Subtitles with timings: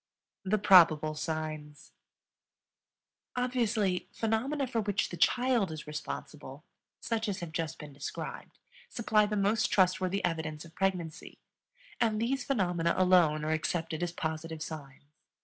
[0.43, 1.91] THE PROBABLE SIGNS.
[3.35, 6.63] Obviously, phenomena for which the child is responsible
[6.99, 8.57] such as have just been described
[8.89, 11.37] supply the most trustworthy evidence of pregnancy;
[11.99, 15.03] and these phenomena alone are accepted as positive signs.